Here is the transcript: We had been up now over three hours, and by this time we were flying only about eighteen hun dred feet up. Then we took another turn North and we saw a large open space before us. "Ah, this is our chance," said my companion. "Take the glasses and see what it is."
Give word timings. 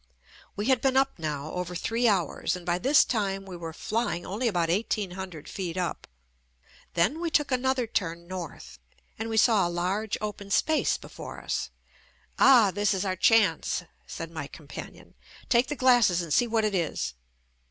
We 0.55 0.65
had 0.65 0.81
been 0.81 0.97
up 0.97 1.19
now 1.19 1.51
over 1.51 1.75
three 1.75 2.07
hours, 2.07 2.55
and 2.55 2.65
by 2.65 2.79
this 2.79 3.05
time 3.05 3.45
we 3.45 3.55
were 3.55 3.71
flying 3.71 4.25
only 4.25 4.47
about 4.47 4.71
eighteen 4.71 5.11
hun 5.11 5.29
dred 5.29 5.47
feet 5.47 5.77
up. 5.77 6.07
Then 6.95 7.19
we 7.19 7.29
took 7.29 7.51
another 7.51 7.85
turn 7.85 8.27
North 8.27 8.79
and 9.19 9.29
we 9.29 9.37
saw 9.37 9.67
a 9.67 9.69
large 9.69 10.17
open 10.19 10.49
space 10.49 10.97
before 10.97 11.39
us. 11.39 11.69
"Ah, 12.39 12.71
this 12.71 12.95
is 12.95 13.05
our 13.05 13.15
chance," 13.15 13.83
said 14.07 14.31
my 14.31 14.47
companion. 14.47 15.13
"Take 15.49 15.67
the 15.67 15.75
glasses 15.75 16.19
and 16.23 16.33
see 16.33 16.47
what 16.47 16.65
it 16.65 16.73
is." 16.73 17.13